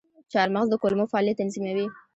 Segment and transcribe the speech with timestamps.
[0.31, 1.87] چارمغز د کولمو فعالیت تنظیموي.